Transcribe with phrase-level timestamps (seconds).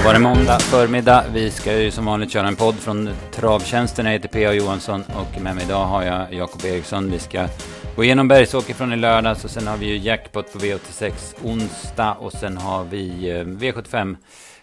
[0.00, 1.24] Då var det måndag förmiddag.
[1.32, 4.06] Vi ska ju som vanligt köra en podd från Travtjänsten.
[4.06, 4.52] Jag heter P.A.
[4.52, 7.10] Johansson och med mig idag har jag Jakob Eriksson.
[7.10, 7.48] Vi ska
[7.96, 11.12] gå igenom Bergsåker från i lördags och sen har vi ju jackpot på V86
[11.44, 14.16] onsdag och sen har vi eh, V75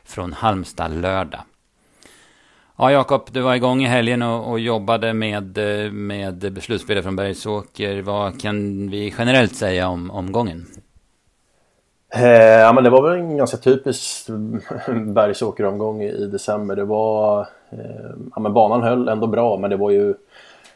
[0.05, 1.41] från Halmstad lördag.
[2.77, 7.15] Ja, Jakob, du var igång i helgen och, och jobbade med, eh, med beslutsspelare från
[7.15, 8.01] Bergsåker.
[8.01, 10.65] Vad kan vi generellt säga om omgången?
[12.09, 14.61] Eh, ja, men det var väl en ganska typisk mm,
[15.13, 16.75] bergsåkeromgång i december.
[16.75, 17.39] Det var,
[17.69, 20.13] eh, ja, men banan höll ändå bra men det var ju,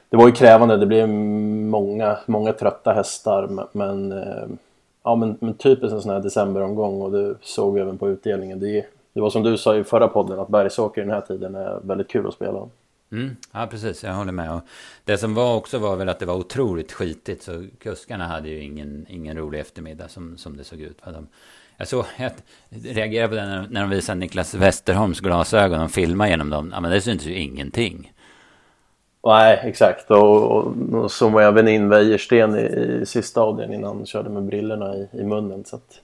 [0.09, 0.77] det var ju krävande.
[0.77, 4.48] Det blev många, många trötta hästar men, eh,
[5.03, 8.59] ja, men, men typiskt en sån här decemberomgång och det såg vi även på utdelningen.
[8.59, 11.80] Det, det var som du sa i förra podden att Bergsåker den här tiden är
[11.84, 12.59] väldigt kul att spela.
[13.11, 14.03] Mm, ja, precis.
[14.03, 14.53] Jag håller med.
[14.53, 14.61] Och
[15.05, 17.43] det som var också var väl att det var otroligt skitigt.
[17.43, 21.02] Så kuskarna hade ju ingen, ingen rolig eftermiddag som, som det såg ut.
[21.05, 21.27] De,
[21.77, 22.31] jag, såg, jag
[22.69, 26.69] reagerade på det när, de visade Niklas Westerholms glasögon och filmade genom dem.
[26.73, 28.11] Ja, men det syntes ju ingenting.
[29.23, 30.11] Nej, exakt.
[30.11, 32.61] Och, och, och så var även in Wäjersten i,
[33.02, 35.66] i sista avdelningen innan han körde med brillorna i, i munnen.
[35.66, 36.02] Så att,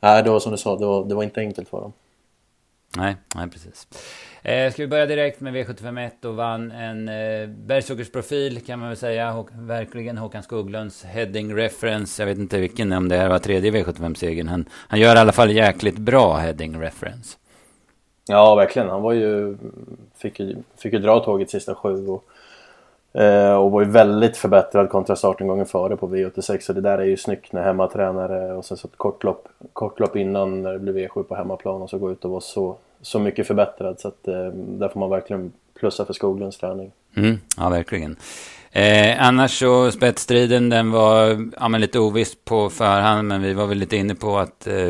[0.00, 1.92] nej, det var som du sa, det var, det var inte enkelt för dem.
[2.96, 3.86] Nej, nej precis.
[4.42, 8.96] Eh, ska vi börja direkt med V751 och vann en eh, Bergsåkersprofil kan man väl
[8.96, 9.34] säga.
[9.34, 12.22] Och, verkligen Håkan Skoglunds heading reference.
[12.22, 14.48] Jag vet inte vilken, om det här var tredje V75-segern.
[14.48, 17.36] Han, han gör i alla fall jäkligt bra heading reference.
[18.28, 18.88] Ja, verkligen.
[18.88, 19.56] Han var ju,
[20.16, 22.06] fick ju, fick ju dra tåget sista sju.
[22.06, 22.24] Och,
[23.18, 26.60] Eh, och var ju väldigt förbättrad kontra startengången före på V86.
[26.60, 30.62] Så det där är ju snyggt när hemmatränare och sen så ett kortlopp, kortlopp innan
[30.62, 33.46] när det blir V7 på hemmaplan och så gå ut och vara så så mycket
[33.46, 36.92] förbättrad så att eh, där får man verkligen plussa för Skoglunds träning.
[37.16, 38.16] Mm, ja, verkligen.
[38.72, 43.66] Eh, annars så spetsstriden den var ja, men lite oviss på förhand men vi var
[43.66, 44.88] väl lite inne på att eh,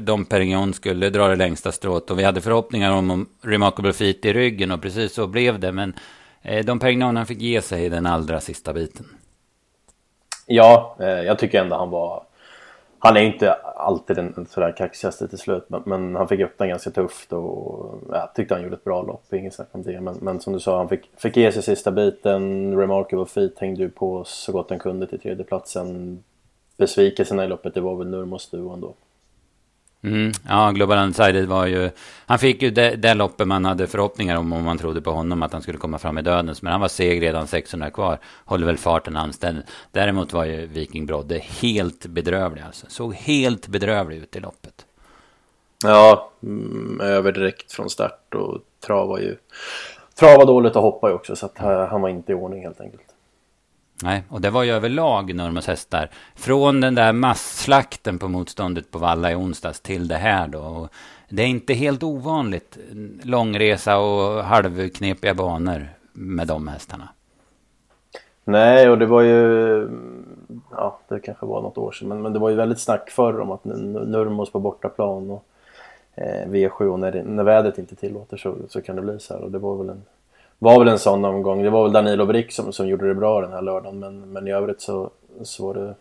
[0.00, 4.24] Dom Perignon skulle dra det längsta strået och vi hade förhoppningar om, om Remarkable Feet
[4.24, 5.94] i ryggen och precis så blev det men
[6.42, 9.06] Eh, Dom Perignon han fick ge sig den allra sista biten.
[10.46, 12.24] Ja, eh, jag tycker ändå han var
[13.04, 16.68] han är inte alltid den sådär kaxigaste till slut men, men, han fick upp den
[16.68, 20.00] ganska tufft och jag tyckte han gjorde ett bra lopp, inget snack om det.
[20.00, 22.76] Men, men som du sa, han fick, fick ge sig sista biten.
[22.78, 26.22] Remarkable Feet hängde ju på så gott han kunde till tredjeplatsen.
[26.76, 28.94] Besvikelserna i loppet, det var väl Nurmos duon då.
[30.04, 31.90] Mm, ja, Global Undecided var ju...
[32.26, 35.42] Han fick ju det, det loppet man hade förhoppningar om, om man trodde på honom,
[35.42, 36.62] att han skulle komma fram i dödens.
[36.62, 38.18] Men han var seg redan 600 kvar.
[38.44, 39.66] Håller väl farten anständigt.
[39.90, 42.86] Däremot var ju Viking Brodde helt bedrövlig alltså.
[42.88, 44.86] Såg helt bedrövlig ut i loppet.
[45.84, 49.36] Ja, mm, över direkt från start och trav ju...
[50.14, 52.80] Travar dåligt och hoppa ju också, så att eh, han var inte i ordning helt
[52.80, 53.11] enkelt.
[54.02, 56.10] Nej, och det var ju överlag Nurmos hästar.
[56.34, 60.60] Från den där masslakten på motståndet på Valla i onsdags till det här då.
[60.60, 60.88] Och
[61.28, 67.08] det är inte helt ovanligt mm, långresa och halvknepiga banor med de hästarna.
[68.44, 69.88] Nej, och det var ju...
[70.70, 72.08] Ja, det kanske var något år sedan.
[72.08, 75.44] Men, men det var ju väldigt snack förr om att Nurmos på bortaplan och
[76.14, 79.42] eh, V7 och när, när vädret inte tillåter så, så kan det bli så här.
[79.42, 80.02] Och det var väl en
[80.62, 81.62] var väl en sån omgång.
[81.62, 83.98] Det var väl Danilo Brick som, som gjorde det bra den här lördagen.
[83.98, 85.10] Men, men i övrigt så,
[85.42, 85.94] så var det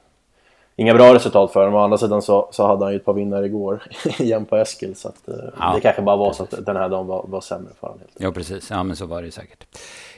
[0.75, 1.75] inga bra resultat för honom.
[1.75, 3.83] Å andra sidan så, så hade han ju ett par vinnare igår
[4.19, 4.95] igen på Eskil.
[4.95, 5.71] Så att, eh, ja.
[5.75, 8.03] det kanske bara var så att den här dagen var, var sämre för honom.
[8.17, 8.69] Ja, precis.
[8.69, 9.65] Ja, men så var det säkert.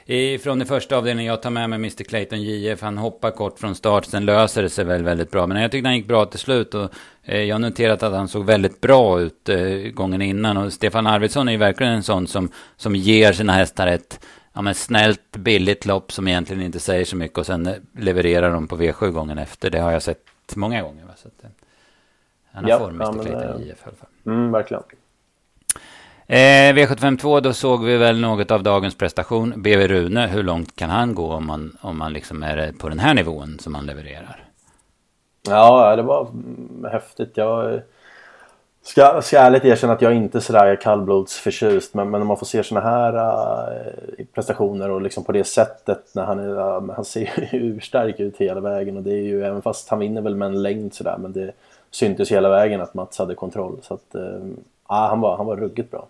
[0.06, 2.82] I, från den första avdelningen, jag tar med mig Mr Clayton JF.
[2.82, 5.48] Han hoppar kort från start, sen löser det sig väl väldigt bra.
[5.48, 6.74] Men jag tyckte han gick bra till slut.
[6.74, 6.90] Och,
[7.24, 9.58] eh, jag har noterat att han såg väldigt bra ut eh,
[9.94, 10.58] gången innan.
[10.58, 14.20] Och Stefan Arvidsson är ju verkligen en sån som, som ger sina hästar ett
[14.54, 18.68] ja, men snällt, billigt lopp som egentligen inte säger så mycket och sen levererar de
[18.68, 19.70] på V7 gången efter.
[19.70, 20.20] Det har jag sett
[20.56, 21.06] många gånger.
[21.06, 21.14] Va?
[21.16, 21.50] Så att, eh,
[22.52, 23.24] han har ja, form, Mr.
[23.24, 24.10] Clayton IF i alla fall.
[24.26, 24.84] Mm, verkligen.
[26.28, 29.54] Eh, V752, då såg vi väl något av dagens prestation.
[29.62, 33.00] BV Rune, hur långt kan han gå om man, om man liksom är på den
[33.00, 34.44] här nivån som han levererar?
[35.48, 36.28] Ja, det var
[36.92, 37.32] häftigt.
[37.36, 37.82] Jag
[38.86, 42.46] Ska, ska ärligt erkänna att jag inte är sådär kallblodsförtjust men, men om man får
[42.46, 47.06] se sådana här äh, prestationer och liksom på det sättet när han, är, äh, han
[47.06, 50.36] ser ju urstark ut hela vägen och det är ju även fast han vinner väl
[50.36, 51.52] med en längd sådär men det
[51.92, 54.22] syntes hela vägen att Mats hade kontroll så att äh,
[54.88, 56.08] han, var, han var ruggigt bra.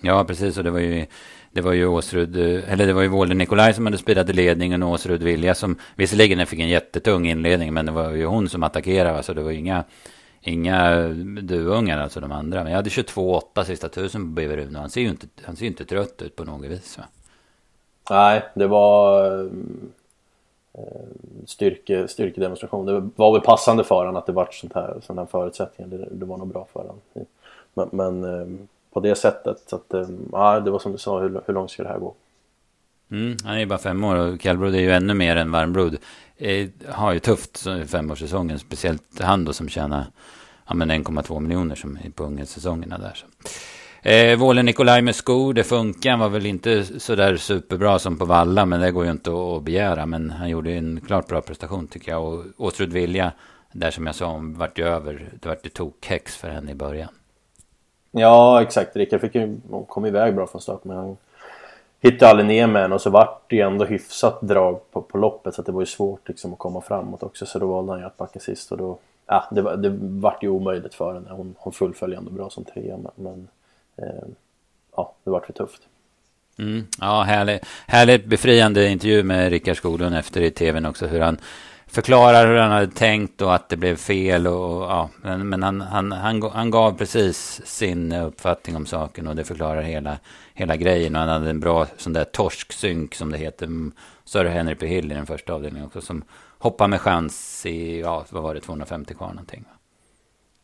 [0.00, 1.06] Ja precis och det var ju
[1.52, 4.82] det var ju Åsrud, eh, eller det var ju Våler Nikolaj som hade spelat ledningen
[4.82, 8.62] och Åsrud Vilja som visserligen fick en jättetung inledning men det var ju hon som
[8.62, 9.22] attackerade.
[9.22, 9.84] så det var ju inga
[10.46, 11.08] Inga
[11.42, 12.62] duvungar, alltså de andra.
[12.62, 14.78] Men jag hade 22-8 sista tusen på BV Rune.
[14.78, 16.98] Han ser ju inte, han ser inte trött ut på något vis.
[16.98, 17.04] Va?
[18.10, 19.40] Nej, det var
[20.72, 20.82] eh,
[21.46, 22.86] styrke, styrkedemonstration.
[22.86, 25.98] Det var väl passande för honom att det vart sånt här, sådana här förutsättningar.
[25.98, 26.96] Det, det var nog bra för honom.
[27.74, 29.62] Men, men eh, på det sättet.
[29.66, 31.98] Så att, eh, ja, det var som du sa, hur, hur långt ska det här
[31.98, 32.14] gå?
[33.14, 35.96] Mm, han är ju bara fem år och kallblod är ju ännu mer än varmblod.
[36.36, 40.04] Eh, har ju tufft femårssäsongen, speciellt han då som tjänar
[40.66, 43.14] ja, 1,2 miljoner som är på unghetssäsongerna där.
[43.14, 43.26] Så.
[44.08, 46.10] Eh, Vålen Nikolaj med skor, det funkar.
[46.10, 49.30] Han var väl inte så där superbra som på Valla, men det går ju inte
[49.30, 50.06] att begära.
[50.06, 52.24] Men han gjorde en klart bra prestation tycker jag.
[52.24, 53.32] Och Åstrud Vilja,
[53.72, 57.08] där som jag sa, vart ju över, det vart ju tokhäx för henne i början.
[58.10, 58.96] Ja, exakt.
[58.96, 61.16] Rickard fick ju, kom iväg bra från start, men han
[62.04, 65.18] hittade aldrig ner med henne och så vart det ju ändå hyfsat drag på, på
[65.18, 67.46] loppet så att det var ju svårt liksom att komma framåt också.
[67.46, 70.42] Så då valde han ju att backa sist och då, ja, det, var, det vart
[70.42, 71.28] ju omöjligt för henne.
[71.30, 73.48] Hon, hon fullföljde ändå bra som trea, men, men
[73.96, 74.24] eh,
[74.96, 75.82] ja, det vart för tufft.
[76.58, 81.06] Mm, ja, härligt, härligt befriande intervju med Rickard Skoglund efter i tvn också.
[81.06, 81.38] Hur han
[81.94, 84.46] förklarar hur han hade tänkt och att det blev fel.
[84.46, 89.36] Och, ja, men, men han, han, han, han gav precis sin uppfattning om saken och
[89.36, 90.18] det förklarar hela,
[90.54, 91.14] hela grejen.
[91.14, 93.68] Och han hade en bra sån där torsksynk som det heter.
[94.24, 94.86] Sir Henry P.
[94.86, 96.00] Hill i den första avdelningen också.
[96.00, 96.24] Som
[96.58, 99.64] hoppar med chans i, ja, vad var det, 250 kvar någonting.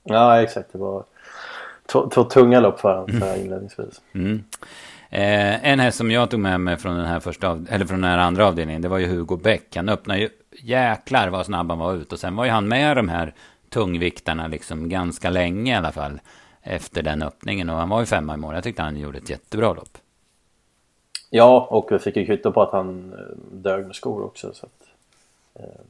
[0.05, 0.73] Ja, exakt.
[0.73, 1.05] Det var
[1.87, 3.41] två, två tunga lopp för honom mm.
[3.41, 4.01] inledningsvis.
[4.13, 4.45] Mm.
[5.13, 8.01] Eh, en häst som jag tog med mig från den här första av, eller från
[8.01, 9.77] den här andra avdelningen, det var ju Hugo Bäck.
[9.77, 10.29] Han öppnade ju,
[10.63, 12.13] jäklar vad snabb han var ut.
[12.13, 13.35] Och sen var ju han med de här
[13.69, 16.21] tungviktarna liksom ganska länge i alla fall.
[16.63, 18.55] Efter den öppningen och han var ju femma i mål.
[18.55, 19.99] Jag tyckte han gjorde ett jättebra lopp.
[21.31, 24.53] Ja, och vi fick ju kvitto på att han eh, dög med skor också.
[24.55, 24.89] Så att,
[25.55, 25.81] eh,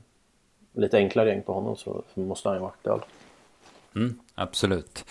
[0.73, 3.01] lite enklare gäng på honom så, så måste han ju vara aktuell.
[3.97, 5.05] Mm, absolut.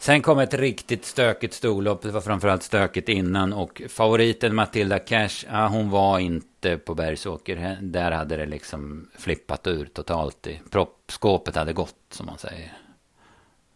[0.00, 2.02] Sen kom ett riktigt stökigt storlopp.
[2.02, 3.52] Det var framförallt stökigt innan.
[3.52, 7.78] Och favoriten Matilda Cash, ja, hon var inte på Bergsåker.
[7.80, 10.46] Där hade det liksom flippat ur totalt.
[10.70, 12.72] Proppskåpet hade gått, som man säger.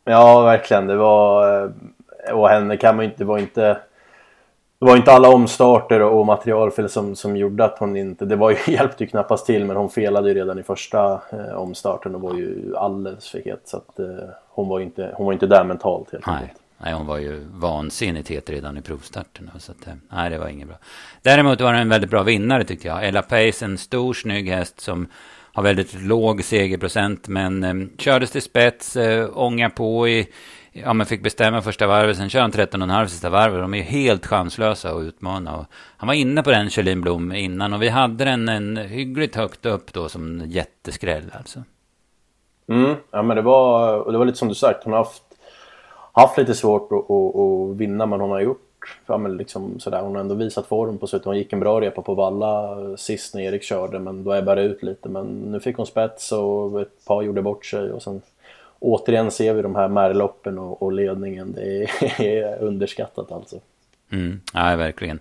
[0.04, 0.86] Ja, verkligen.
[0.86, 1.62] Det var...
[1.64, 3.18] Eh, och henne kan man inte...
[3.18, 3.78] Det var inte
[4.84, 8.24] det var inte alla omstarter och materialfel som, som gjorde att hon inte...
[8.24, 11.54] Det var ju, hjälpte ju knappast till men hon felade ju redan i första eh,
[11.54, 13.60] omstarten och var ju alldeles för het.
[13.64, 14.06] Så att eh,
[14.48, 16.60] hon, var inte, hon var inte där mentalt helt enkelt.
[16.78, 19.50] Nej, hon var ju vansinnigt het redan i provstarten.
[19.58, 20.76] Så att, eh, nej, det var inget bra.
[21.22, 23.04] Däremot var det en väldigt bra vinnare tyckte jag.
[23.04, 25.06] Ella Pace, en stor snygg häst som
[25.52, 27.28] har väldigt låg segerprocent.
[27.28, 30.26] Men eh, kördes till spets, eh, ånga på i
[30.74, 32.16] ja, men fick bestämma första varvet.
[32.16, 33.60] Sen kör han 13,5 sista varvet.
[33.60, 35.56] De är ju helt chanslösa att utmana.
[35.56, 35.64] Och
[35.96, 37.72] han var inne på den Kjellin Blom innan.
[37.72, 41.62] Och vi hade den en hyggligt högt upp då som jätteskräll alltså.
[42.68, 44.84] Mm, ja men det var, och det var lite som du sagt.
[44.84, 45.22] Hon har haft,
[46.12, 48.60] haft lite svårt att, att, att vinna men hon har gjort
[49.06, 51.26] ja, men liksom sådär, hon har ändå visat form på slutet.
[51.26, 54.68] Hon gick en bra repa på Valla sist när Erik körde men då ebbade det
[54.68, 55.08] ut lite.
[55.08, 58.22] Men nu fick hon spets och ett par gjorde bort sig och sen
[58.84, 61.52] återigen ser vi de här märloppen och, och ledningen.
[61.52, 61.86] Det
[62.18, 63.56] är, underskattat alltså.
[64.12, 65.18] Mm, ja, verkligen.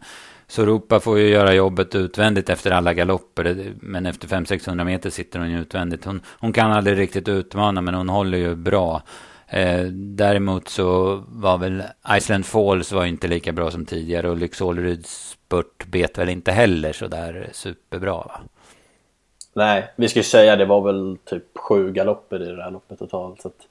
[0.48, 3.74] Så Europa får ju göra jobbet utvändigt efter alla galopper.
[3.80, 6.06] Men efter 500-600 meter sitter hon ju utvändigt.
[6.06, 9.02] Hon, hon kan aldrig riktigt utmana men hon håller ju bra.
[9.48, 11.84] Eh, däremot så var väl
[12.18, 14.30] Iceland Falls var inte lika bra som tidigare.
[14.30, 18.42] Och Lyxåleryds spurt bet väl inte heller så där superbra va?
[19.54, 23.00] Nej, vi ska ju säga det var väl typ sju galopper i det här loppet
[23.00, 23.42] totalt.
[23.42, 23.68] Så att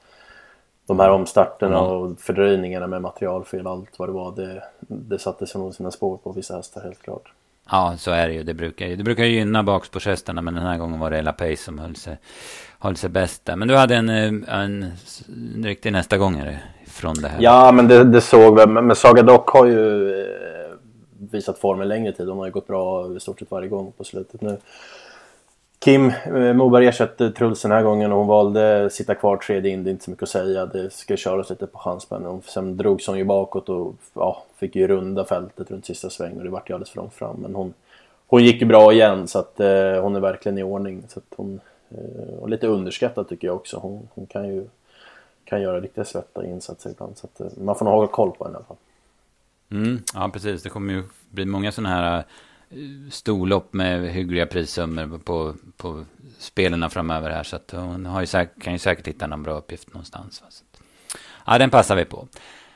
[0.87, 1.91] de här omstarterna mm.
[1.91, 4.33] och fördröjningarna med materialfel och allt vad det var.
[4.37, 7.33] Det, det satte sig nog sina spår på vissa hästar helt klart.
[7.71, 8.43] Ja, så är det ju.
[8.43, 11.79] Det brukar, det brukar gynna bakspårshästarna men den här gången var det Ella Pace som
[11.79, 12.19] höll sig,
[12.79, 13.57] höll sig bäst där.
[13.57, 14.93] Men du hade en, en, en
[15.65, 17.39] riktig nästa gångare från det här.
[17.41, 18.67] Ja, men det, det såg vi.
[18.67, 20.27] Men Saga Dock har ju eh,
[21.31, 22.29] visat form en längre tid.
[22.29, 24.57] Hon har ju gått bra i stort sett varje gång på slutet nu.
[25.85, 29.85] Kim eh, Moberg ersatte Truls den här gången och hon valde sitta kvar tredje in.
[29.85, 30.67] Det är inte så mycket att säga.
[30.67, 32.43] Det ska köras lite på chansspänn.
[32.45, 36.45] Sen drogs hon ju bakåt och ja, fick ju runda fältet runt sista sväng och
[36.45, 37.37] det vart ju alldeles för långt fram.
[37.37, 37.75] Men hon,
[38.27, 41.05] hon gick ju bra igen så att eh, hon är verkligen i ordning.
[41.09, 41.61] Så att hon,
[41.91, 43.77] eh, och lite underskattad tycker jag också.
[43.77, 44.67] Hon, hon kan ju
[45.45, 47.17] kan göra riktigt svettiga insatser ibland.
[47.17, 48.77] Så att, eh, man får nog hålla koll på henne i alla fall.
[49.71, 50.63] Mm, ja, precis.
[50.63, 52.25] Det kommer ju bli många sådana här eh,
[53.11, 56.05] storlopp med hyggliga prissummor på, på
[56.39, 57.43] spelarna framöver här.
[57.43, 60.43] Så att hon har ju säkert, kan ju säkert hitta någon bra uppgift någonstans.
[61.47, 62.29] Ja, den passar vi på.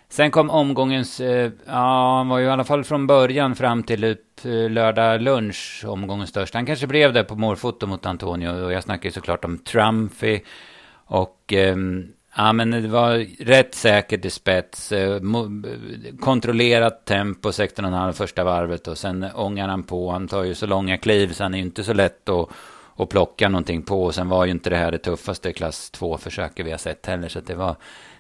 [0.09, 4.05] Sen kom omgångens, eh, ja, han var ju i alla fall från början fram till
[4.05, 6.59] upp lördag lunch, omgångens största.
[6.59, 10.41] Han kanske blev det på målfoto mot Antonio och jag snackar ju såklart om Trumpy.
[11.07, 11.77] Och eh,
[12.39, 14.93] Ja, men det var rätt säkert i spets.
[14.93, 15.21] Eh,
[16.21, 20.11] kontrollerat tempo, 16,5 första varvet och sen ångar han på.
[20.11, 22.49] Han tar ju så långa kliv så han är ju inte så lätt att,
[22.97, 24.03] att plocka någonting på.
[24.03, 27.29] Och sen var ju inte det här det tuffaste klass 2-försöket vi har sett heller.
[27.29, 27.77] Så det var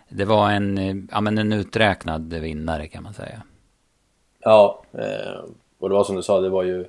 [0.09, 3.43] det var en, eh, ja, men en uträknad vinnare kan man säga.
[4.41, 5.45] Ja, eh,
[5.79, 6.85] och det var som du sa, det var ju...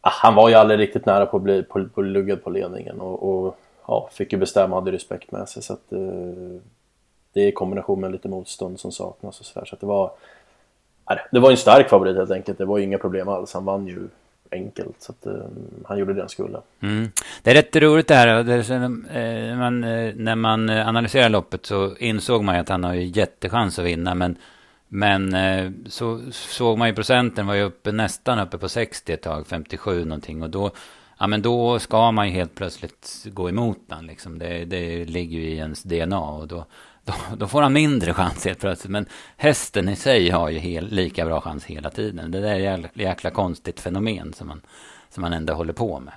[0.00, 3.22] Ah, han var ju aldrig riktigt nära på att bli på, på på ledningen och,
[3.22, 5.62] och ja, fick ju bestämma, hade respekt med sig.
[5.62, 5.98] Så att, eh,
[7.32, 9.66] det är i kombination med lite motstånd som saknas och sådär.
[9.66, 10.10] Så att det var...
[11.32, 12.58] Det var en stark favorit helt enkelt.
[12.58, 13.54] Det var ju inga problem alls.
[13.54, 14.08] Han vann ju
[14.52, 15.02] enkelt.
[15.02, 15.46] Så att, eh,
[15.84, 16.58] han gjorde det han skulle.
[16.80, 17.10] Mm.
[17.42, 18.42] Det är rätt roligt det här.
[18.42, 19.80] Det är, eh, man,
[20.24, 23.78] när man eh, eh, analyserar loppet så insåg man ju att han har ju jättechans
[23.78, 24.14] att vinna.
[24.14, 24.36] Men,
[24.88, 29.22] men eh, så såg man ju procenten var ju uppe, nästan uppe på 60 ett
[29.22, 30.42] tag, 57 någonting.
[30.42, 30.70] Och då,
[31.22, 34.06] ja, men då ska man ju helt plötsligt gå emot den.
[34.06, 34.38] Liksom.
[34.38, 36.20] Det, det ligger ju i ens DNA.
[36.20, 36.64] Och då,
[37.04, 38.90] då, då, får han mindre chans helt plötsligt.
[38.90, 42.30] Men hästen i sig har ju hel, lika bra chans hela tiden.
[42.30, 44.60] Det där är ett jäkla konstigt fenomen som man,
[45.10, 46.14] som man ändå håller på med.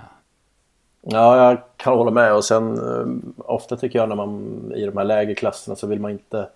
[1.02, 4.96] Ja, jag kan hålla med och sen eh, ofta tycker jag när man i de
[4.96, 6.48] här lägre klasserna så vill man inte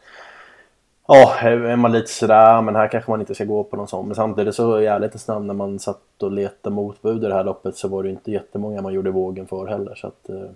[1.13, 4.07] Ja, är man lite sådär, men här kanske man inte ska gå på någon sån.
[4.07, 7.45] Men samtidigt så i ärlighetens namn när man satt och letade motbud i det här
[7.45, 9.95] loppet så var det inte jättemånga man gjorde vågen för heller.
[9.95, 10.51] Så att, eh,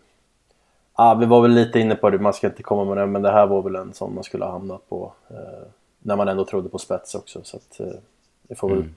[0.96, 3.23] Ja, vi var väl lite inne på det, man ska inte komma med det, men
[3.23, 5.12] det här var väl en sån man skulle ha hamnat på.
[5.30, 5.66] Eh,
[5.99, 7.40] när man ändå trodde på spets också.
[7.42, 7.96] Så att, eh,
[8.42, 8.78] det får väl...
[8.78, 8.94] Mm.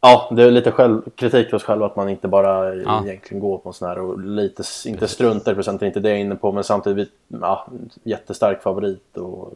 [0.00, 3.04] Ja, det är lite själv, kritik till oss själva att man inte bara ja.
[3.04, 6.18] egentligen går på en sån här och lite, inte struntar i procenten, inte det jag
[6.18, 7.66] är inne på, men samtidigt ja,
[8.02, 9.52] jättestark favorit och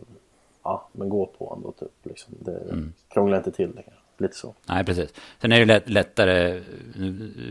[0.66, 1.92] ja, men gå på ändå typ.
[2.02, 2.35] Liksom.
[2.40, 2.92] Det mm.
[3.08, 3.82] krånglar inte till det.
[4.18, 4.54] Lite så.
[4.68, 5.14] Nej, precis.
[5.40, 6.61] Sen är det lätt, lättare,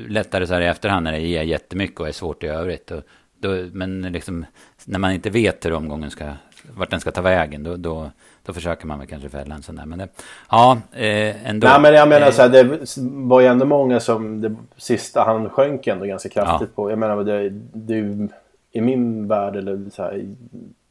[0.07, 2.91] lättare så här i efterhand när det ger jättemycket och är svårt i övrigt.
[2.91, 3.03] Och
[3.39, 4.45] då, men liksom,
[4.85, 6.33] när man inte vet hur omgången ska,
[6.77, 8.11] vart den ska ta vägen, då, då,
[8.43, 9.85] då försöker man väl kanske fälla en sån där.
[9.85, 10.07] Men det,
[10.49, 11.67] ja, eh, ändå.
[11.67, 12.79] Nej, men jag menar så här, det
[13.27, 16.83] var ju ändå många som, det sista, han sjönk ändå ganska kraftigt ja.
[16.83, 16.89] på.
[16.89, 18.29] Jag menar, det, det,
[18.71, 20.35] i min värld, eller så här,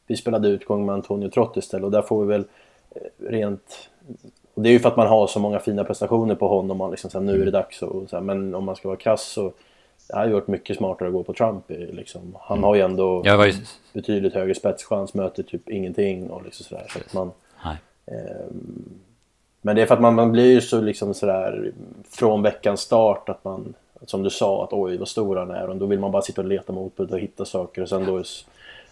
[0.07, 2.45] vi spelade utgång med Antonio Trott istället och där får vi väl
[2.91, 3.89] eh, rent
[4.53, 6.77] och det är ju för att man har så många fina prestationer på honom.
[6.77, 7.53] Man liksom, så här, nu är det mm.
[7.53, 7.81] dags.
[7.81, 9.53] Och, så här, men om man ska vara krass så
[10.07, 11.63] det hade varit mycket smartare att gå på Trump.
[11.69, 12.37] Liksom.
[12.41, 12.63] Han mm.
[12.63, 13.53] har ju ändå ju...
[13.93, 16.85] betydligt högre spetschans, möter typ ingenting och liksom sådär.
[16.89, 17.31] Så att man,
[18.05, 18.45] eh,
[19.61, 21.71] men det är för att man, man blir ju så liksom sådär
[22.09, 23.73] från veckans start att man,
[24.05, 26.41] som du sa, att oj vad stor han är och då vill man bara sitta
[26.41, 28.23] och leta motbud och hitta saker och sen då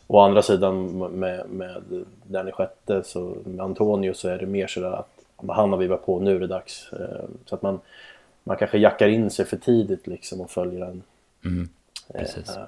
[0.08, 1.84] Å andra sidan med, med
[2.24, 5.10] den i sjätte, så med Antonio så är det mer sådär att
[5.48, 6.94] han har vivat på, nu är det dags.
[6.94, 7.80] Eh, så att man,
[8.44, 11.04] man kanske jackar in sig för tidigt liksom och följer en.
[11.46, 11.70] Mm,
[12.14, 12.50] precis.
[12.50, 12.64] Eh,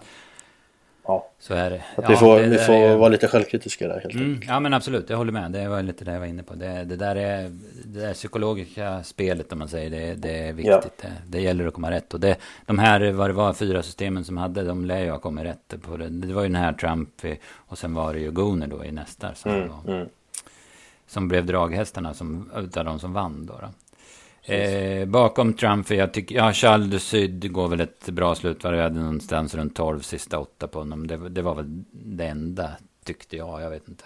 [1.07, 1.83] ja, så är det.
[1.95, 2.97] Att vi får, det, vi får är...
[2.97, 4.49] vara lite självkritiska där helt mm, enkelt.
[4.49, 5.51] Ja men absolut, jag håller med.
[5.51, 6.55] Det var lite det jag var inne på.
[6.55, 7.51] Det, det där är
[7.85, 10.93] det där psykologiska spelet om man säger det, det är viktigt.
[11.01, 11.09] Ja.
[11.09, 12.13] Det, det, gäller att komma rätt.
[12.13, 15.19] Och det, de här, vad det var, fyra systemen som hade, de lär ju ha
[15.19, 16.09] kommit rätt på det.
[16.09, 17.09] Det var ju den här Trump
[17.53, 19.35] och sen var det ju Gooner då i nästa.
[19.35, 20.09] Som, mm, var, mm.
[21.07, 23.53] som blev draghästarna som, utav de som vann då.
[23.53, 23.67] då.
[24.47, 28.65] Eh, bakom Trump, jag tycker, ja, Charles de Syd går väl ett bra slut.
[28.65, 31.07] Vi hade någonstans runt 12 sista åtta på honom.
[31.07, 32.71] Det, det, var väl det enda,
[33.03, 33.61] tyckte jag.
[33.61, 34.03] Jag vet inte.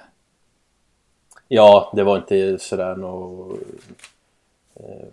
[1.47, 3.59] Ja, det var inte sådär något...
[4.75, 5.07] Eh,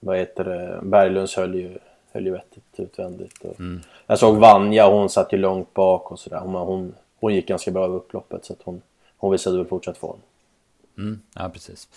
[0.00, 0.80] vad heter det?
[0.82, 1.78] Berglunds höll ju,
[2.12, 3.38] höll ju vettigt utvändigt.
[3.44, 3.80] Och mm.
[4.06, 6.40] Jag såg Vanja, hon satt ju långt bak och sådär.
[6.40, 8.82] Hon, hon, hon gick ganska bra över upploppet så att hon,
[9.16, 10.18] hon visade väl fortsatt form.
[10.98, 11.88] Mm, ja, precis.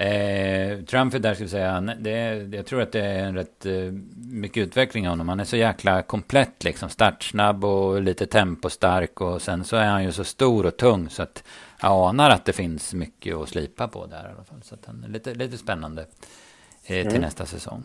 [0.00, 3.72] Eh, Trump där skulle jag säga, det, jag tror att det är en rätt eh,
[4.16, 5.28] mycket utveckling av honom.
[5.28, 10.04] Han är så jäkla komplett liksom, startsnabb och lite tempostark och sen så är han
[10.04, 11.44] ju så stor och tung så att
[11.82, 14.62] jag anar att det finns mycket att slipa på där i alla fall.
[14.62, 17.20] Så att han är lite, lite spännande eh, till mm.
[17.20, 17.84] nästa säsong.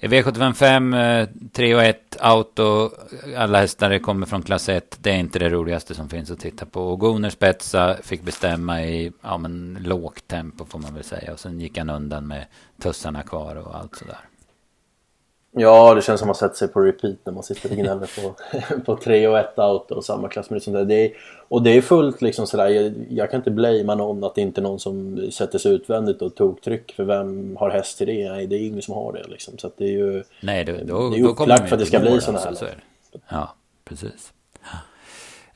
[0.00, 2.90] V755, 3 eh, och 1, auto,
[3.36, 4.98] alla hästar kommer från klass 1.
[5.00, 6.82] Det är inte det roligaste som finns att titta på.
[6.82, 11.32] Och Gunnar Spetsa fick bestämma i ja, men, lågt tempo får man väl säga.
[11.32, 12.44] Och sen gick han undan med
[12.82, 14.18] tussarna kvar och allt sådär.
[15.58, 18.10] Ja, det känns som att man sätter sig på repeat när man sitter och gnäller
[18.22, 18.34] på,
[18.84, 20.50] på 3 och 1 auto och samma klass.
[20.50, 20.88] Men.
[20.88, 21.12] Det är,
[21.48, 24.60] och det är fullt liksom sådär, jag, jag kan inte blamea någon att det inte
[24.60, 28.30] är någon som sätter sig utvändigt och tog tryck för vem har häst till det?
[28.30, 29.58] Nej, det är ingen som har det liksom.
[29.58, 32.00] Så att det är ju Nej, då, då, det är upplagt för att det ska
[32.00, 32.54] bli sådana här.
[32.54, 32.66] Så
[33.28, 34.32] ja, precis.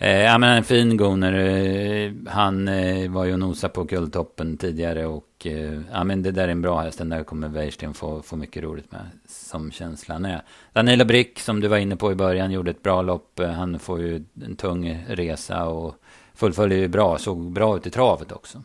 [0.02, 1.32] Eh, ja men en fin Goner.
[1.32, 5.46] Eh, han eh, var ju och nosade på kulltoppen tidigare och
[5.92, 6.98] ja men det där är en bra häst.
[6.98, 9.00] Den där kommer Weirsten få, få mycket roligt med.
[9.28, 10.42] Som känslan är.
[10.72, 13.40] Danilo Brick som du var inne på i början gjorde ett bra lopp.
[13.40, 15.94] Han får ju en tung resa och
[16.34, 17.18] fullföljer ju bra.
[17.18, 18.62] Såg bra ut i travet också.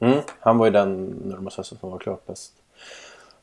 [0.00, 2.52] Mm, han var ju den Nurmos som var klart bäst.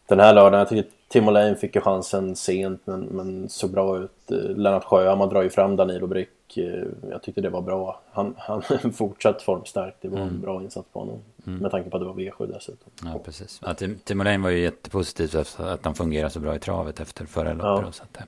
[0.07, 0.59] den här lördagen.
[0.59, 4.31] Jag tycker Timo Lane fick ju chansen sent men, men såg bra ut.
[4.31, 6.57] Eh, Lennart Sjöhammar drar ju fram Danilo Brick.
[6.57, 8.01] Eh, jag tyckte det var bra.
[8.11, 8.61] Han, han
[8.93, 9.95] fortsatt formstark.
[10.01, 10.29] Det var mm.
[10.29, 11.21] en bra insats på honom.
[11.47, 11.59] Mm.
[11.59, 12.91] Med tanke på att det var V7 dessutom.
[13.03, 13.61] Ja, precis.
[13.65, 17.53] Ja, Timo Lane var ju jättepositivt att han fungerar så bra i travet efter förra
[17.53, 18.01] loppet.
[18.13, 18.21] Ja.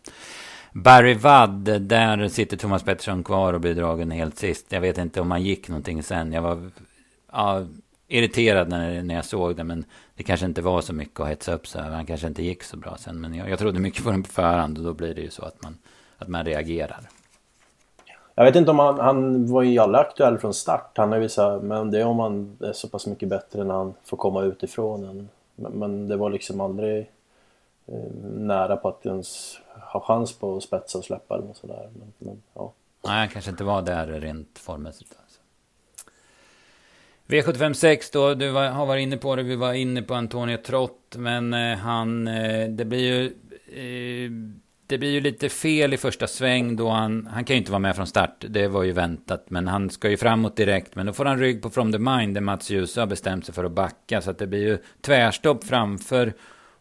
[0.73, 4.65] Barry Wadd, där sitter Thomas Pettersson kvar och blir dragen helt sist.
[4.69, 6.33] Jag vet inte om han gick någonting sen.
[6.33, 6.69] Jag var
[7.31, 7.65] ja,
[8.07, 9.85] irriterad när, när jag såg det, men
[10.17, 12.77] det kanske inte var så mycket att hetsa upp sig Han kanske inte gick så
[12.77, 15.21] bra sen, men jag, jag trodde mycket på den på förhand och då blir det
[15.21, 15.77] ju så att man,
[16.17, 17.09] att man reagerar.
[18.35, 20.91] Jag vet inte om han, han var ju aldrig aktuell från start.
[20.95, 23.93] Han har vissa, men det är om han är så pass mycket bättre när han
[24.03, 25.03] får komma utifrån.
[25.03, 27.11] Än, men, men det var liksom aldrig
[27.85, 29.59] eh, nära på att ens
[29.93, 31.89] ha chans på att spetsa och släppa eller något sådär.
[31.99, 32.71] Men, men, ja.
[33.05, 35.17] Nej, han kanske inte var där rent formmässigt.
[37.27, 41.15] V756 då, du var, har varit inne på det, vi var inne på Antonio Trott,
[41.17, 43.25] men eh, han, eh, det blir ju...
[43.67, 44.31] Eh,
[44.89, 47.79] det blir ju lite fel i första sväng då han, han kan ju inte vara
[47.79, 51.13] med från start, det var ju väntat, men han ska ju framåt direkt, men då
[51.13, 53.71] får han rygg på From the Mind där Mats Djuse har bestämt sig för att
[53.71, 56.33] backa, så att det blir ju tvärstopp framför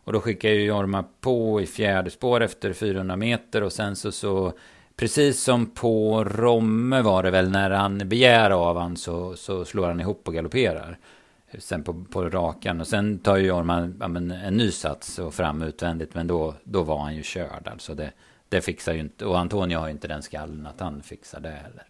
[0.04, 4.12] och då skickar ju Jorma på i fjärde spår efter 400 meter och sen så,
[4.12, 4.52] så
[4.96, 9.86] precis som på Romme var det väl när han begär av han så, så slår
[9.86, 10.98] han ihop och galopperar.
[11.58, 15.34] Sen på, på rakan och sen tar ju Jorma ja, men, en ny sats och
[15.34, 17.94] fram utvändigt men då, då var han ju körd alltså.
[17.94, 18.12] Det,
[18.48, 21.50] det fixar ju inte och Antonio har ju inte den skallen att han fixar det
[21.50, 21.84] heller.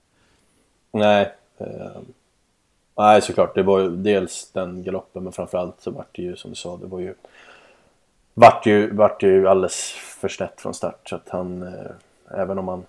[0.92, 1.34] Nej.
[1.58, 2.00] Eh,
[2.96, 6.50] nej såklart det var ju dels den galoppen men framförallt så vart det ju som
[6.50, 7.14] du sa det var ju
[8.34, 11.90] vart ju, vart ju alldeles för snett från start så att han eh,
[12.30, 12.84] även om han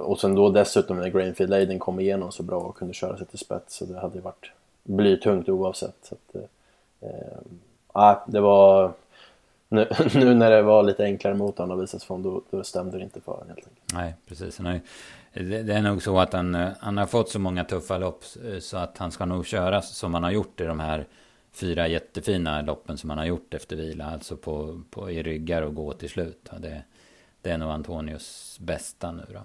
[0.00, 3.26] och sen då dessutom när Grainfield Laden kom igenom så bra och kunde köra sig
[3.26, 4.50] till spets så det hade ju varit
[4.82, 5.96] blytungt oavsett.
[6.02, 7.10] Så att, eh,
[8.00, 8.92] eh, det var
[9.68, 12.98] nu, nu, när det var lite enklare mot honom att visas från då, då stämde
[12.98, 13.92] det inte för honom helt enkelt.
[13.94, 14.60] Nej, precis.
[14.60, 14.80] Nej.
[15.32, 18.58] Det är nog så att han, eh, han har fått så många tuffa lopp eh,
[18.58, 21.06] så att han ska nog köra som han har gjort i de här
[21.52, 24.04] fyra jättefina loppen som han har gjort efter vila.
[24.04, 26.50] Alltså på, på, i ryggar och gå till slut.
[26.58, 26.82] Det,
[27.42, 29.40] det är nog Antonius bästa nu då.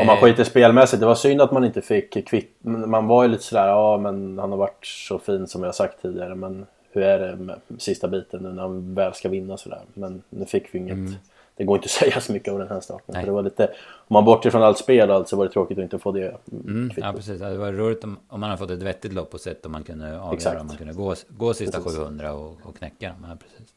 [0.00, 2.56] Om man skiter spelmässigt, det var synd att man inte fick kvitt.
[2.62, 6.02] Man var ju lite sådär, ja men han har varit så fin som jag sagt
[6.02, 6.34] tidigare.
[6.34, 9.80] Men hur är det med sista biten nu när han väl ska vinna sådär.
[9.94, 10.92] Men nu fick vi inget.
[10.92, 11.14] Mm.
[11.56, 13.14] Det går inte att säga så mycket om den här starten.
[13.14, 13.64] För det var lite,
[14.08, 16.90] om man bortser från allt spel alltså var det tråkigt att inte få det mm,
[16.96, 19.66] Ja precis, det var roligt om, om man hade fått ett vettigt lopp och sett
[19.66, 20.60] om man kunde avgöra Exakt.
[20.60, 21.98] om man kunde gå, gå sista precis.
[21.98, 23.26] 700 och, och knäcka dem.
[23.30, 23.74] Ja, precis.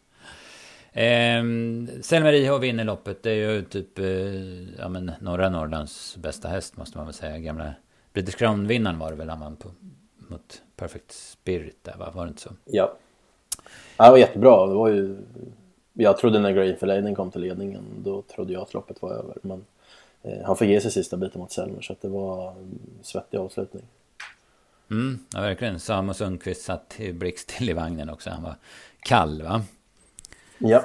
[0.94, 1.44] Eh,
[2.02, 3.24] Selmeriho vinner loppet.
[3.24, 4.06] Det är ju typ eh,
[4.80, 7.38] ja, men norra Norrlands bästa häst måste man väl säga.
[7.38, 7.74] Gamla
[8.14, 9.72] British Crown-vinnaren var det väl han vann på,
[10.18, 12.12] mot Perfect Spirit där va?
[12.16, 12.50] Var det inte så?
[12.66, 12.94] Ja.
[13.98, 14.68] ja det var jättebra.
[14.68, 15.18] Det var ju...
[15.94, 19.38] Jag trodde när Grey Verladen kom till ledningen då trodde jag att loppet var över.
[19.42, 19.66] Men
[20.22, 22.56] eh, han fick ge sig sista biten mot Selmer så det var
[23.02, 23.84] svettig avslutning.
[24.92, 25.80] Mm, ja verkligen.
[25.80, 28.30] Samuel Sundqvist satt blixtstill i vagnen också.
[28.30, 28.56] Han var
[29.00, 29.62] kall va?
[30.62, 30.82] Ja.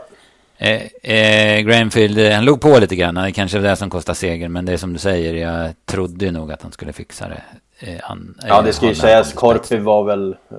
[0.59, 3.15] Eh, eh, Granfield, han låg på lite grann.
[3.15, 4.49] Det kanske är det som kostar seger.
[4.49, 7.43] Men det är som du säger, jag trodde nog att han skulle fixa det.
[7.79, 9.33] Eh, han, ja, det ska ju sägas.
[9.33, 10.57] Korpi var väl eh,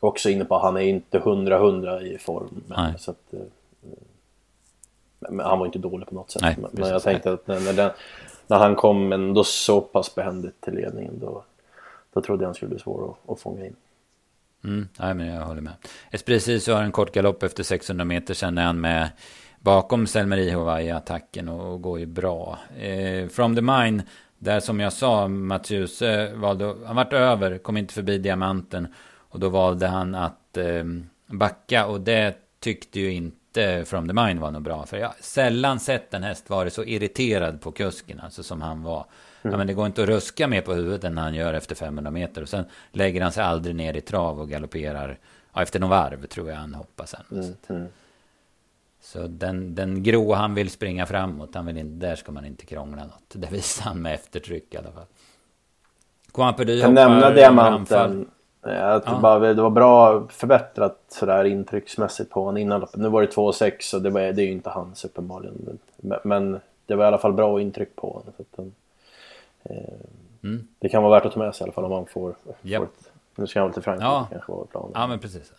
[0.00, 2.62] också inne på att han är inte hundra-hundra i form.
[2.66, 3.40] Men, så att, eh,
[5.18, 6.42] men han var inte dålig på något sätt.
[6.42, 7.90] Nej, men, men jag tänkte att när, när, den,
[8.46, 11.42] när, han kom ändå så pass behändigt till ledningen då,
[12.12, 13.76] då trodde jag han skulle bli svår att, att fånga in.
[14.64, 15.72] Mm, nej, men jag håller med.
[16.10, 18.34] Espresso har en kort galopp efter 600 meter.
[18.34, 19.10] Sen är han med
[19.60, 22.58] bakom Selmeri Hawaii i attacken och går ju bra.
[22.78, 24.02] Eh, from the mine,
[24.38, 28.88] där som jag sa, Mattius eh, valde, han vart över, kom inte förbi diamanten.
[29.28, 30.84] Och då valde han att eh,
[31.26, 34.86] backa och det tyckte ju inte From the Mine var något bra.
[34.86, 38.82] För jag har sällan sett en häst vara så irriterad på kusken, alltså som han
[38.82, 39.06] var.
[39.46, 39.52] Mm.
[39.52, 42.10] Ja, men det går inte att ruska mer på huvudet än han gör efter 500
[42.10, 42.42] meter.
[42.42, 45.18] Och sen lägger han sig aldrig ner i trav och galopperar.
[45.52, 47.24] Ja, efter någon varv tror jag han hoppar sen.
[47.30, 47.54] Mm.
[47.68, 47.88] Mm.
[49.00, 52.66] Så den, den grå han vill springa framåt, han vill inte, där ska man inte
[52.66, 53.32] krångla något.
[53.32, 55.06] Det visar han med eftertryck i alla fall.
[56.32, 58.28] Quamperdy kan nämna diamanten.
[58.62, 59.18] Att ja.
[59.22, 62.86] bara, det var bra förbättrat sådär intrycksmässigt på honom innan.
[62.94, 65.78] Nu var det 2,6 och det, var, det är ju inte hans uppenbarligen.
[65.96, 68.22] Men, men det var i alla fall bra intryck på
[68.56, 68.72] honom.
[69.70, 70.10] Att,
[70.46, 70.68] Mm.
[70.78, 72.78] Det kan vara värt att ta med sig i alla fall om man får, yep.
[72.78, 74.28] får ett, Nu ska han väl till Frankrike ja.
[74.30, 74.90] kanske var planen.
[74.94, 75.52] Ja men precis.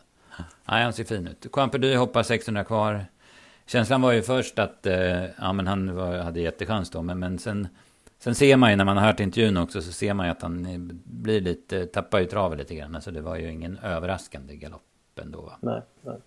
[0.65, 1.51] Nej han ser fin ut.
[1.51, 3.05] Quamperdy hoppar 600 kvar.
[3.65, 7.01] Känslan var ju först att eh, ja, men han var, hade jättechans då.
[7.01, 7.67] Men, men sen,
[8.19, 10.41] sen ser man ju när man har hört intervjun också så ser man ju att
[10.41, 12.95] han blir lite, tappar ju travet lite grann.
[12.95, 14.81] Alltså det var ju ingen överraskande galopp
[15.21, 15.57] ändå va?
[15.61, 16.17] Nej, nej.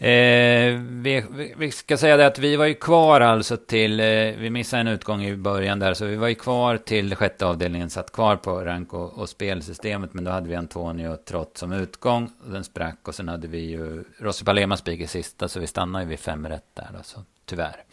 [0.00, 1.24] Eh, vi,
[1.56, 4.06] vi, ska säga det att vi var ju kvar alltså till, eh,
[4.38, 7.90] vi missade en utgång i början där, så vi var ju kvar till sjätte avdelningen,
[7.90, 12.30] satt kvar på rank och, och spelsystemet, men då hade vi Antonio Trott som utgång,
[12.44, 15.66] och den sprack och sen hade vi ju Rossi Palema spik i sista, så vi
[15.66, 17.84] stannade ju vid fem rätt där, då så tyvärr.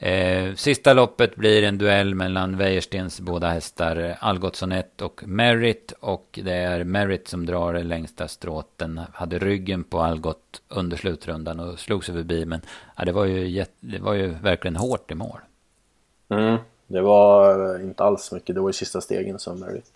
[0.00, 5.92] Eh, sista loppet blir en duell mellan Wäjerstens båda hästar Algotsson 1 och Merit.
[6.00, 8.66] Och det är Merit som drar det längsta strået.
[8.76, 12.44] Den hade ryggen på Algot under slutrundan och slog sig förbi.
[12.44, 12.60] Men
[12.96, 15.40] ja, det, var ju det var ju verkligen hårt i mål.
[16.28, 16.56] Mm,
[16.86, 18.54] det var eh, inte alls mycket.
[18.54, 19.92] Det var ju sista stegen som Merit.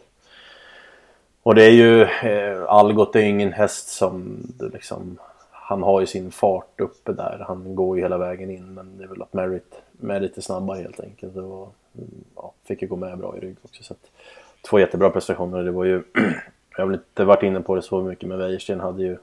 [1.43, 5.19] Och det är ju, eh, Algot är ingen häst som liksom,
[5.73, 7.45] han har ju sin fart uppe där.
[7.49, 10.83] Han går ju hela vägen in men det är väl att Merit med lite snabbare
[10.83, 11.37] helt enkelt.
[11.37, 11.75] Och,
[12.37, 13.83] ja, fick ju gå med bra i rygg också.
[13.83, 14.11] Så att,
[14.69, 15.63] två jättebra prestationer.
[15.63, 16.03] Det var ju,
[16.77, 19.17] jag har väl inte varit inne på det så mycket men Wäjersten hade ju,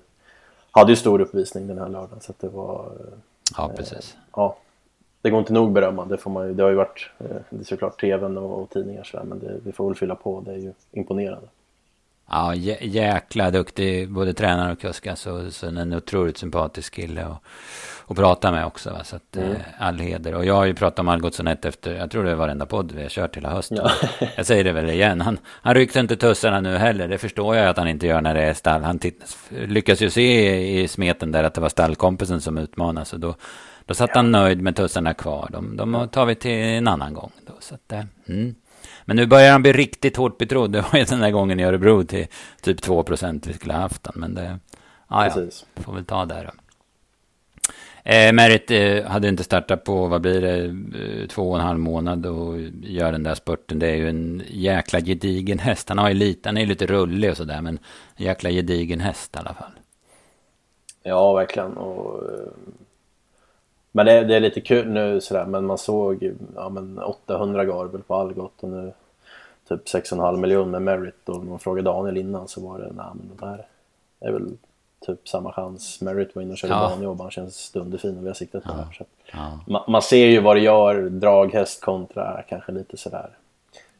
[0.71, 2.21] hade ju stor uppvisning den här lördagen.
[2.21, 2.91] Så det var...
[3.57, 4.13] Ja, precis.
[4.13, 4.57] Eh, ja,
[5.21, 6.05] det går inte nog berömma.
[6.05, 8.69] Det, får man ju, det har ju varit eh, det är såklart tvn och, och
[8.69, 10.41] tidningar så men det, vi får väl fylla på.
[10.41, 11.47] Det är ju imponerande.
[12.29, 15.07] Ja, jäkla duktig både tränare och kusk.
[15.07, 17.25] Alltså, så en otroligt sympatisk kille.
[17.25, 17.43] Och,
[18.09, 18.89] att prata med också.
[18.89, 19.03] Va?
[19.03, 19.51] Så att, mm.
[19.51, 20.35] eh, all heder.
[20.35, 23.01] Och jag har ju pratat om Algotsson efter, jag tror det är varenda podd vi
[23.01, 23.77] har kört hela hösten.
[23.77, 23.91] Ja.
[24.35, 25.21] jag säger det väl igen.
[25.21, 27.07] Han, han ryckte inte tussarna nu heller.
[27.07, 28.83] Det förstår jag att han inte gör när det är stall.
[28.83, 28.99] Han
[29.49, 33.05] lyckas ju se i, i smeten där att det var stallkompisen som utmanade.
[33.05, 33.35] Så då,
[33.85, 35.49] då satt han nöjd med tussarna kvar.
[35.51, 37.31] De, de tar vi till en annan gång.
[37.47, 38.55] Då, så att, eh, mm.
[39.09, 40.71] Men nu börjar han bli riktigt hårt betrodd.
[40.71, 42.27] Det var ju den där gången i Örebro till
[42.61, 44.15] typ 2 procent vi skulle ha haft han.
[44.17, 44.59] Men det,
[45.09, 45.43] ja, ja,
[45.75, 46.51] får väl ta det då.
[48.03, 50.65] Eh, Merit eh, hade inte startat på, vad blir det,
[50.99, 53.79] eh, två och en halv månad och gör den där spurten.
[53.79, 55.89] Det är ju en jäkla gedigen häst.
[55.89, 57.79] Han har ju lite, han är lite rullig och sådär, men
[58.15, 59.71] en jäkla gedigen häst i alla fall.
[61.03, 61.77] Ja, verkligen.
[61.77, 62.47] Och, eh,
[63.91, 68.01] men det, det, är lite kul nu sådär, men man såg ja, men 800 garbel
[68.01, 68.93] på Algot och nu
[69.69, 73.31] typ 6,5 miljoner med Merit och man frågade Daniel innan så var det, nej men
[73.37, 73.65] de här
[74.19, 74.57] är väl
[75.05, 76.01] typ samma chans.
[76.01, 76.89] Merit var inne och körde ja.
[76.89, 77.21] banjobb.
[77.21, 78.75] Han känns dunderfin och vi har siktat på ja.
[78.75, 78.93] det här.
[78.93, 79.59] Så ja.
[79.67, 83.29] man, man, ser ju vad det gör, draghäst kontra kanske lite sådär.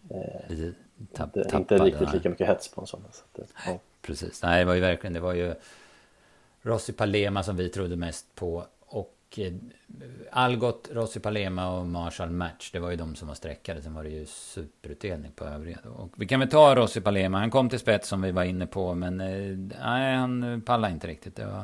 [0.10, 0.74] Eh, lite
[1.14, 3.02] tapp, inte, inte riktigt lika mycket hets på en sån.
[3.12, 3.80] Så att, ja.
[4.02, 5.54] Precis, nej det var ju verkligen, det var ju
[6.62, 8.66] Rossi Palema som vi trodde mest på.
[9.32, 9.54] Och eh,
[10.32, 13.82] Algot, Rossi Palema och Marshall Match, det var ju de som var sträckade.
[13.82, 15.78] Sen var det ju superutdelning på övriga.
[15.98, 18.68] Och vi kan väl ta Rossi Palema, han kom till spets som vi var inne
[18.68, 21.36] på, men eh, nej, han pallade inte riktigt.
[21.36, 21.63] Det var,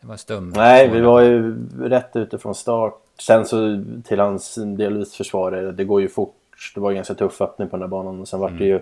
[0.00, 0.52] det var stum.
[0.56, 2.94] Nej, vi var ju rätt ute från start.
[3.18, 6.34] Sen så till hans delvis försvar, det går ju fort.
[6.74, 8.20] Det var ju ganska tuff öppning på den där banan.
[8.20, 8.58] Och sen mm.
[8.58, 8.80] det ju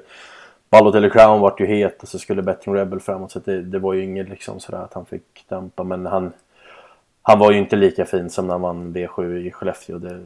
[0.70, 3.32] Balotelli Crown vart ju het och så skulle Betting Rebel framåt.
[3.32, 5.84] Så det, det var ju inget liksom sådär att han fick dämpa.
[5.84, 6.32] Men han,
[7.26, 9.98] han var ju inte lika fin som när man V7 i Skellefteå.
[9.98, 10.24] Det,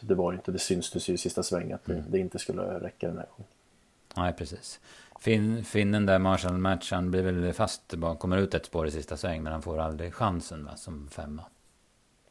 [0.00, 0.52] det var inte.
[0.52, 2.04] Det syns ju i sista svängen att det, mm.
[2.08, 3.50] det, inte skulle räcka den här gången.
[4.16, 4.80] Nej, precis.
[5.20, 8.90] Fin, finnen där, Marshall Match, han blir väl fast, bara kommer ut ett spår i
[8.90, 11.42] sista sväng, men han får aldrig chansen va, som femma.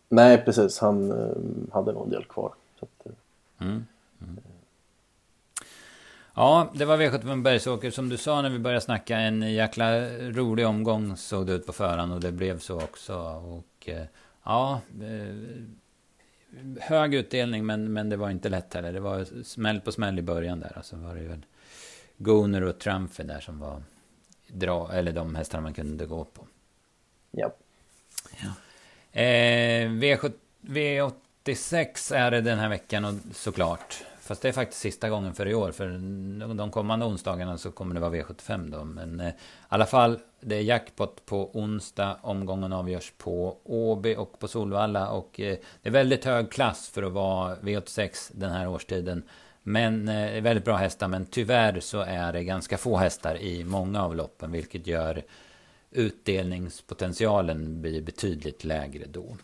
[0.09, 0.79] Nej, precis.
[0.79, 2.53] Han eh, hade nog en del kvar.
[2.79, 3.85] Att, eh, mm.
[4.21, 4.37] Mm.
[6.33, 7.91] Ja, det var V75 Bergsåker.
[7.91, 11.73] Som du sa när vi började snacka, en jäkla rolig omgång såg det ut på
[11.73, 13.17] förhand och det blev så också.
[13.17, 13.78] Och
[14.43, 15.35] ja, eh,
[16.79, 18.93] hög utdelning men, men det var inte lätt heller.
[18.93, 20.73] Det var smäll på smäll i början där.
[20.75, 21.45] Alltså var det väl
[22.17, 23.83] Goner och Trumpy där som var
[24.47, 26.47] dra, eller de hästarna man kunde gå på.
[27.31, 27.53] Ja.
[28.41, 28.53] ja.
[29.21, 34.03] Eh, V7, V86 är det den här veckan och såklart.
[34.29, 35.71] Fast det är faktiskt sista gången för i år.
[35.71, 35.87] För
[36.53, 38.83] de kommande onsdagarna så kommer det vara V75 då.
[38.83, 39.33] Men eh, i
[39.67, 42.17] alla fall, det är jackpot på onsdag.
[42.21, 45.09] Omgången avgörs på Åby och på Solvalla.
[45.09, 49.23] Och eh, det är väldigt hög klass för att vara V86 den här årstiden.
[49.63, 51.07] Men eh, väldigt bra hästar.
[51.07, 54.51] Men tyvärr så är det ganska få hästar i många av loppen.
[54.51, 55.23] Vilket gör
[55.91, 59.37] utdelningspotentialen blir betydligt lägre då.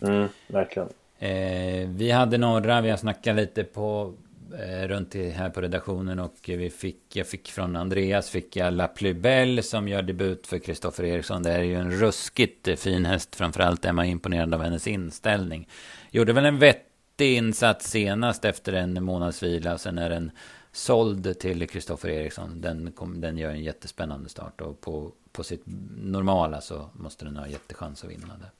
[0.00, 0.88] Mm, verkligen.
[1.22, 4.14] Eh, vi hade några, vi har snackat lite på
[4.58, 8.88] eh, runt här på redaktionen och vi fick, jag fick från Andreas fick jag La
[8.88, 11.42] Plubelle som gör debut för Kristoffer Eriksson.
[11.42, 15.68] Det är ju en ruskigt fin häst, framförallt är man imponerad av hennes inställning.
[16.10, 20.30] Gjorde väl en vettig insats senast efter en månads vila, sen är den
[20.72, 22.60] såld till Kristoffer Eriksson.
[22.60, 25.62] Den, kom, den gör en jättespännande start och på, på sitt
[25.96, 28.50] normala så måste den ha jättechans att vinna det.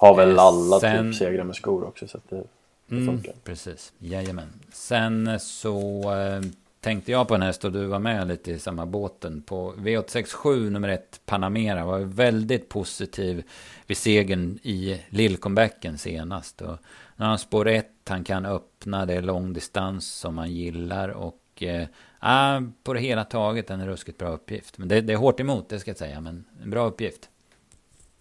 [0.00, 1.12] Har väl eh, alla typ Sen...
[1.12, 2.42] typ segrar med skor också så att det,
[2.86, 3.34] det mm, funkar.
[3.44, 4.48] Precis, jajamän.
[4.72, 6.02] Sen så...
[6.14, 9.42] Eh, tänkte jag på en häst och du var med lite i samma båten.
[9.42, 13.42] På V867 nummer 1 Panamera var väldigt positiv
[13.86, 16.62] vid segern i lillcomebacken senast.
[16.62, 16.76] Och
[17.16, 22.60] när han spår 1, han kan öppna, det är långdistans som han gillar och eh,
[22.82, 24.78] på det hela taget en ruskigt bra uppgift.
[24.78, 27.28] Men det, det, är hårt emot, det ska jag säga, men en bra uppgift.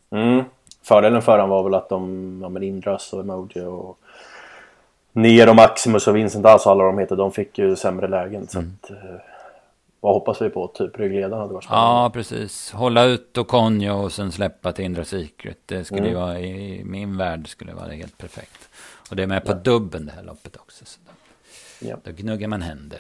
[0.10, 0.44] Mm.
[0.84, 4.00] Fördelen för honom var väl att de, ja men Indras och Emoji och
[5.12, 8.48] Ner och Maximus och Vincent alltså alla de heter, de fick ju sämre lägen.
[8.48, 8.78] Så mm.
[8.82, 8.98] att, eh,
[10.00, 10.68] vad hoppas vi på?
[10.68, 12.02] Typ ryggledaren hade varit spännande.
[12.02, 12.72] Ja, precis.
[12.72, 15.58] Hålla ut och Konjo och sen släppa till Indra Secret.
[15.66, 16.12] Det skulle mm.
[16.12, 18.70] ju vara, i min värld skulle vara helt perfekt.
[19.10, 19.56] Och det är med på ja.
[19.56, 20.86] dubben det här loppet också.
[20.86, 21.12] Så då,
[21.90, 21.96] ja.
[22.04, 23.00] då gnuggar man händer.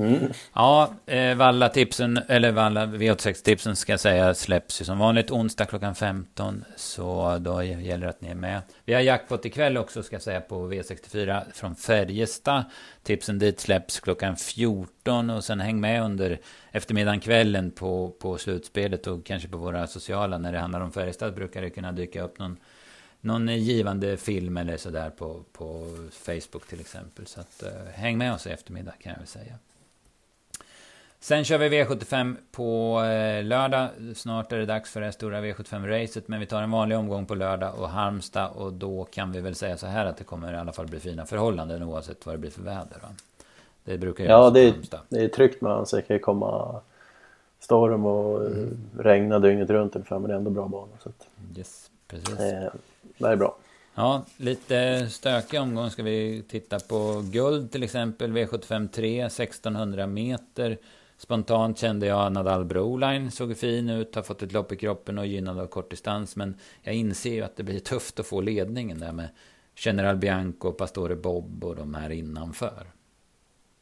[0.00, 0.32] Mm.
[0.52, 5.94] Ja, eh, Valla-tipsen, eller Valla V86-tipsen ska jag säga släpps ju som vanligt onsdag klockan
[5.94, 6.64] 15.
[6.76, 8.62] Så då gäller det att ni är med.
[8.84, 12.64] Vi har jackpot ikväll också ska jag säga på V64 från Färjestad.
[13.02, 16.38] Tipsen dit släpps klockan 14 och sen häng med under
[16.72, 20.38] eftermiddagen, kvällen på, på slutspelet och kanske på våra sociala.
[20.38, 22.56] När det handlar om Färjestad brukar det kunna dyka upp någon
[23.20, 27.26] någon givande film eller sådär på, på Facebook till exempel.
[27.26, 29.58] Så att, eh, häng med oss i eftermiddag kan jag väl säga.
[31.22, 33.88] Sen kör vi V75 på eh, lördag.
[34.14, 36.22] Snart är det dags för det stora V75-racet.
[36.26, 38.50] Men vi tar en vanlig omgång på lördag och Halmstad.
[38.54, 41.00] Och då kan vi väl säga så här att det kommer i alla fall bli
[41.00, 42.96] fina förhållanden oavsett vad det blir för väder.
[43.02, 43.08] Va?
[43.84, 44.74] Det brukar Ja, det är,
[45.08, 46.80] det är tryggt med att det kan komma
[47.58, 48.78] storm och mm.
[48.98, 50.18] regna dygnet runt ungefär.
[50.18, 50.92] Men det är ändå bra bana.
[51.02, 51.28] Så att,
[51.58, 52.40] yes, precis.
[52.40, 52.72] Eh,
[53.18, 53.56] det är bra.
[53.94, 57.24] Ja, lite stökig omgång ska vi titta på.
[57.24, 60.78] Guld till exempel, V75 3, 1600 meter.
[61.20, 65.26] Spontant kände jag Nadal Broline såg fin ut, har fått ett lopp i kroppen och
[65.26, 66.36] gynnad av kortdistans.
[66.36, 69.28] Men jag inser ju att det blir tufft att få ledningen där med
[69.76, 72.86] General Bianco, Pastore Bob och de här innanför.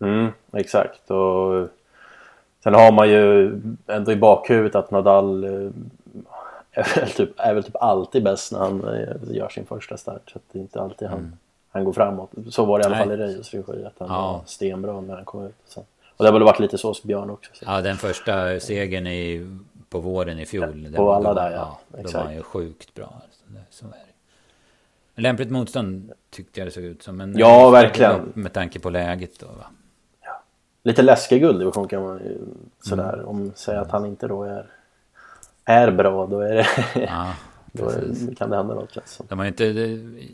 [0.01, 1.11] Mm, exakt.
[1.11, 1.69] Och
[2.63, 3.53] sen har man ju
[3.87, 5.71] ändå i bakhuvudet att Nadal eh,
[6.73, 10.31] är väl typ, är väl typ alltid bäst när han eh, gör sin första start.
[10.33, 11.33] Så det är inte alltid han, mm.
[11.71, 12.31] han går framåt.
[12.51, 14.33] Så var det i alla fall i Reyes regi, att han ja.
[14.33, 15.55] var stenbra när han kom ut.
[15.65, 15.85] Sen.
[16.19, 17.51] Och det har väl varit lite så hos Björn också.
[17.55, 17.65] Så.
[17.67, 20.93] Ja, den första segern i, på våren i fjol.
[20.97, 21.79] På alla där ja.
[21.93, 23.23] ja då var han ju sjukt bra.
[23.23, 23.85] Alltså.
[25.15, 27.17] Lämpligt motstånd tyckte jag det såg ut som.
[27.17, 28.33] Men ja, verkligen.
[28.35, 29.67] Med tanke på läget då va.
[30.25, 30.43] Ja.
[30.83, 32.39] Lite läskig gulddivision kan man ju
[32.81, 33.15] sådär.
[33.15, 33.27] Mm.
[33.27, 34.67] Om säga att han inte då är,
[35.65, 36.27] är bra.
[36.27, 36.67] Då är det...
[36.95, 37.33] Ja.
[37.73, 37.91] Då
[38.37, 39.27] kan det hända något som.
[39.29, 39.65] De har inte,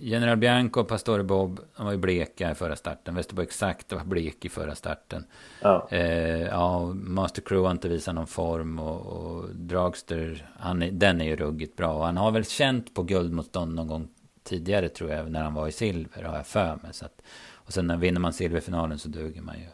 [0.00, 3.14] General Bianco och Pastore Bob, de var ju bleka i förra starten.
[3.14, 5.24] Västerbo Exakt var blek i förra starten.
[5.60, 5.88] Ja.
[5.90, 11.24] Eh, ja, Master Crew har inte visat någon form och, och Dragster, han, den är
[11.24, 11.94] ju ruggigt bra.
[11.94, 14.08] Och han har väl känt på guldmotstånd någon gång
[14.44, 16.94] tidigare tror jag, när han var i silver, har jag för mig.
[16.94, 19.66] Så att, och sen när vinner man silverfinalen så duger man ju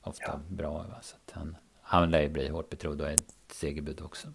[0.00, 0.40] ofta ja.
[0.48, 0.72] bra.
[0.72, 0.98] Va?
[1.02, 4.28] Så att han, han lär ju bli hårt betrodd och är ett segerbud också.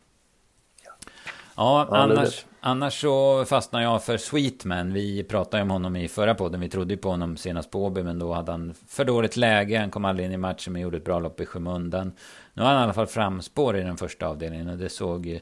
[1.55, 4.93] Ja, annars, annars så fastnar jag för Sweetman.
[4.93, 6.59] Vi pratade om honom i förra podden.
[6.59, 9.79] Vi trodde på honom senast på Åby, men då hade han för dåligt läge.
[9.79, 12.11] Han kom aldrig in i matchen, men gjorde ett bra lopp i skymundan.
[12.53, 15.39] Nu har han i alla fall framspår i den första avdelningen och det såg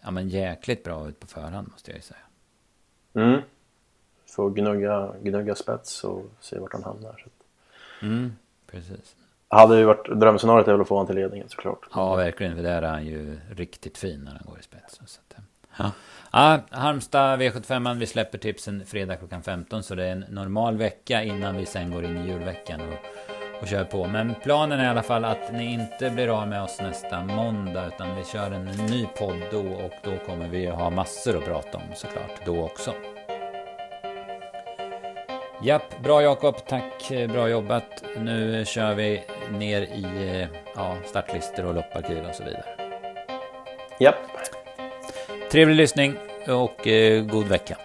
[0.00, 2.20] ja, men jäkligt bra ut på förhand, måste jag ju säga.
[3.14, 3.40] Mm.
[4.26, 7.26] Får gnugga, gnugga spets och se vart han hamnar.
[8.02, 8.32] Mm,
[8.66, 9.16] precis.
[9.48, 11.88] Hade ju varit drömscenariot är väl att få honom till ledningen såklart.
[11.94, 12.56] Ja, verkligen.
[12.56, 15.06] För där är han ju riktigt fin när han går i spetsen.
[15.06, 15.44] Så att, eh.
[15.78, 15.90] ja.
[16.32, 19.82] ja, Halmstad V75, vi släpper tipsen fredag klockan 15.
[19.82, 23.68] Så det är en normal vecka innan vi sen går in i julveckan och, och
[23.68, 24.06] kör på.
[24.06, 27.86] Men planen är i alla fall att ni inte blir av med oss nästa måndag.
[27.86, 31.78] Utan vi kör en ny podd då och då kommer vi ha massor att prata
[31.78, 32.92] om såklart då också.
[35.64, 38.04] Japp, bra Jakob, tack, bra jobbat.
[38.16, 42.64] Nu kör vi ner i ja, startlistor och lopparkiv och så vidare.
[44.00, 44.14] Japp.
[45.52, 46.14] Trevlig lyssning
[46.48, 47.76] och eh, god vecka.